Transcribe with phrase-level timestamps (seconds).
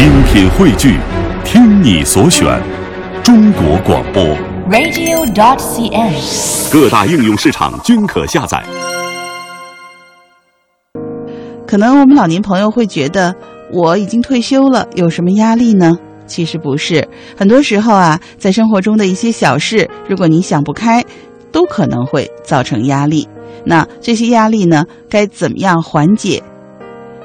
[0.00, 0.96] 精品汇聚，
[1.44, 2.58] 听你所选，
[3.22, 4.24] 中国广播。
[4.70, 6.72] radio.dot.cn，。
[6.72, 8.64] 各大应用市场均可下载。
[11.66, 13.34] 可能我们老年朋友会觉得，
[13.74, 15.92] 我已经退休了，有什么压力呢？
[16.26, 17.06] 其实不是，
[17.36, 21.04] 很多时候啊，在生活中的一些小事，如果你想不开，
[21.52, 23.28] 都可能会造成压力。
[23.66, 26.42] 那这些压力呢，该怎么样缓解？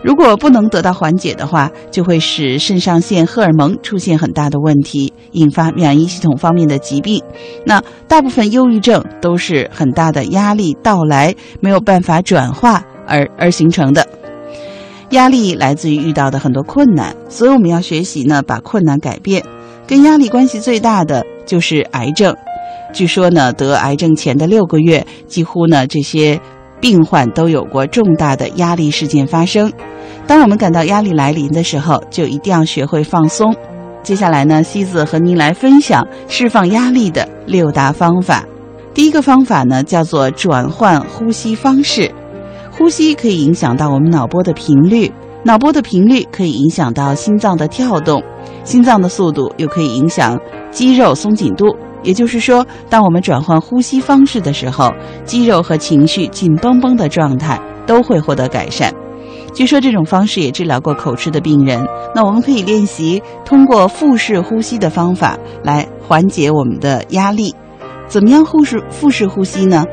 [0.05, 7.23] 如果不能得到缓解的话，就会使肾上腺荷尔蒙出现很大的问题，引发免疫系统方面的疾病。
[7.65, 14.07] 那大部分忧郁症都是很大的压力到来没有办法转化而而形成的。
[15.09, 19.43] 压力来自于遇到的很多困难，所以我们要学习呢，把困难改变。
[19.87, 22.35] 跟压力关系最大的就是癌症。
[22.93, 26.39] 据说呢，得癌症前的六个月，几乎呢这些
[26.85, 29.73] 病患都有过重大的压力事件发生。
[30.27, 33.55] 当我们感到压力来临的时候，就一定要学会放松。
[34.03, 38.45] 接下来呢，西子和您来分享释放压力的六大方法。
[38.93, 42.13] 第一个方法呢，叫做转换呼吸方式。
[42.71, 45.11] 呼吸可以影响到我们脑波的频率，
[45.41, 48.21] 脑波的频率可以影响到心脏的跳动，
[48.63, 50.39] 心脏的速度又可以影响
[50.69, 51.65] 肌肉松紧度。
[52.05, 54.89] 也就是说，当我们转换呼吸方式的时候，
[55.25, 58.93] 肌肉和情绪紧绷绷的状态都会获得改善。
[59.53, 61.85] 据说这种方式也治疗过口吃的病人。
[62.13, 67.55] 那我们可以练习通过腹式呼吸的方法来缓解我们的压力。
[68.07, 69.83] 怎么样腹式腹式呼吸呢？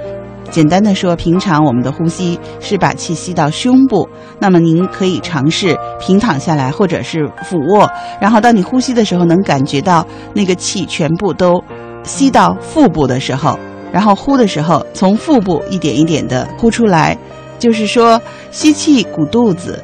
[0.50, 4.06] 简单的说，平常我们的呼吸是把气吸到胸部，
[4.38, 7.88] 那么您可以尝试平躺下来或者是俯卧，
[8.20, 11.62] 然后当你呼吸的时候，能感觉到那个气全部都
[12.05, 13.58] 吸到腹部的时候，
[13.92, 17.17] 然后呼的时候从腹部一点一点的呼出来，
[17.58, 19.83] 就是说吸气鼓肚子，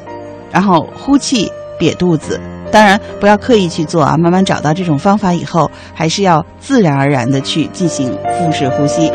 [0.51, 2.41] 然后呼气瘪肚子。
[2.71, 9.11] 当然不要刻意去做啊，慢慢找到这种方法以后，还是要自然而然的去进行腹式呼吸。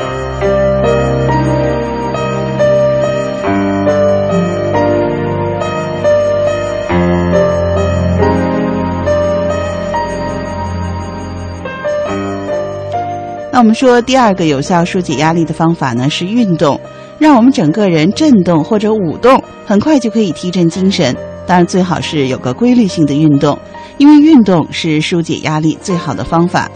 [13.64, 16.78] 我们说，第二个有效疏解压力的方法呢是运动，
[17.18, 21.16] 让我们整个人震动或者舞动，很快就可以提振精神。
[21.48, 23.58] 当然，最好是有个规律性的运动，
[23.98, 26.70] 因为运动是疏解压力最好的方法。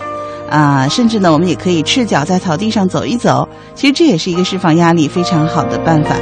[0.50, 6.16] 啊，甚至呢，我们也可以赤脚在草地上走一走，其实这也是一个释放压力非常好的办法。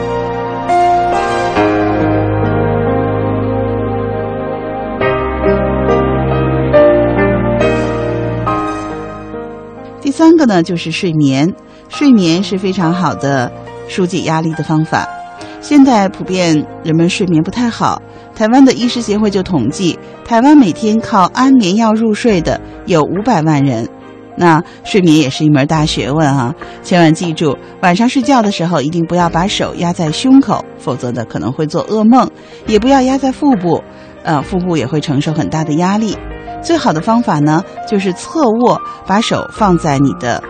[10.38, 11.54] 个呢，就是睡眠。
[11.90, 13.52] 睡眠是非常好的
[13.88, 15.08] 疏解压力的方法。
[15.62, 18.02] 现在普遍人们睡眠不太好，
[18.36, 23.88] 台湾的医师协会就统计，台湾每天靠安眠药入睡的有五百万人。
[24.38, 26.54] 那睡眠也是一门大学问啊，
[26.84, 32.28] 千万记住，晚上睡觉的时候一定不要把手压在胸口，否则呢可能会做噩梦；
[32.68, 33.82] 也不要压在腹部，
[34.24, 36.18] 呃，腹部也会承受很大的压力。
[36.62, 40.42] 最好的方法呢，就是侧卧，把手放在你的，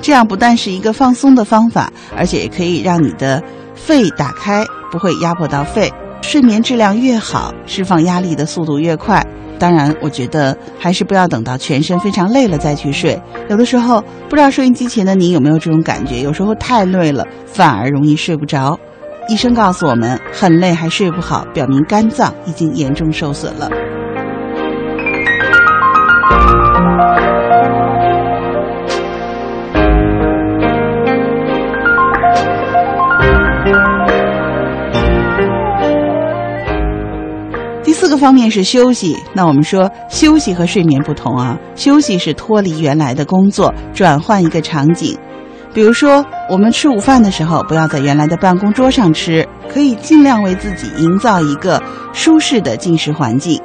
[0.00, 3.42] 这样不但是一个放松的方法，而且也可以让你的
[3.74, 5.92] 肺打开，不会压迫到肺。
[6.22, 9.24] 睡眠质量越好，释放压力的速度越快。
[9.58, 13.20] 当然，我觉得还是不要等到全身非常累了再去睡。
[13.48, 16.20] 有的时候，不知道收音机前的你有没有这种感觉？
[16.22, 18.78] 有时候太累了，反而容易睡不着。
[19.28, 23.68] 医生告诉我们，很累还睡不好，表明肝脏已经严重受损了。
[37.82, 39.16] 第四个方面是休息。
[39.32, 45.16] 那我们说，休息和睡眠不同啊，休息是脱离原来的工作，转换一个场景。
[45.72, 51.82] 比如说，我们吃午饭的时候，不要在原来的办公桌上吃，可以尽量为自己营造一个
[52.12, 53.60] 舒适的进食环境。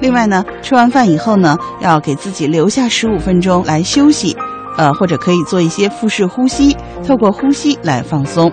[0.00, 4.34] 另外呢，吃完饭以后呢，要给自己留下十五分钟来休息，
[4.78, 6.74] 呃，或者可以做一些腹式呼吸，
[7.06, 8.50] 透过呼吸来放松。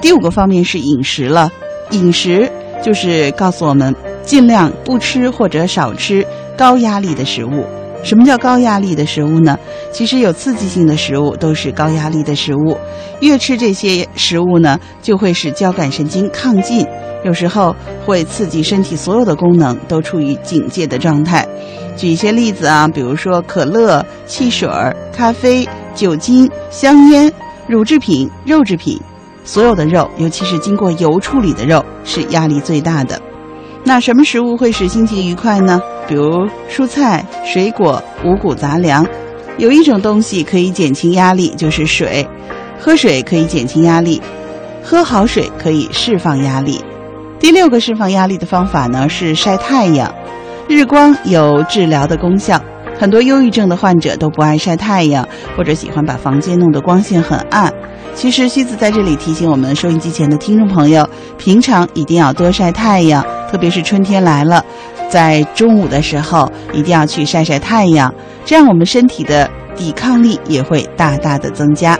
[0.00, 1.50] 第五个方面是饮食了，
[1.90, 2.50] 饮食
[2.82, 6.24] 就是告诉我们尽量不吃或者少吃
[6.56, 7.66] 高压力的食物。
[8.02, 9.58] 什么叫高压力的食物呢？
[9.92, 12.76] 其实有刺激性的食物都是高压力的食物，
[13.20, 16.86] 越吃这些食物呢，就会使交感神经亢进，
[17.24, 21.46] 有时候会刺激身体所有的功能都处于警戒的状态。
[21.96, 24.68] 举一些例子啊，比如说可乐、汽水、
[25.14, 27.32] 咖啡、酒精、香烟、
[27.68, 28.98] 乳制品、肉制品，
[29.44, 33.20] 所有的肉，尤其是经过油处理的肉，是压力最大的。
[33.84, 35.80] 那什么食物会使心情愉快呢？
[36.12, 39.02] 比如蔬菜、水果、五谷杂粮。
[39.56, 42.28] 有一种东西可以减轻压力，就是水。
[42.78, 44.20] 喝水可以减轻压力，
[44.84, 46.84] 喝好水可以释放压力。
[47.38, 50.14] 第六个释放压力的方法呢是晒太阳。
[50.68, 52.60] 日光有治疗的功效，
[52.98, 55.26] 很多忧郁症的患者都不爱晒太阳，
[55.56, 57.72] 或者喜欢把房间弄得光线很暗。
[58.14, 64.62] 其实西子在这里提醒我们收音机前的听众朋友，平常一定要多晒太阳，特别是春天来了，
[65.12, 68.12] 在中午的时候一定要去晒晒太阳，
[68.46, 71.98] 这样我们身体的抵抗力也会大大的增加。